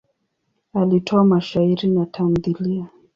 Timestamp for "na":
1.89-2.05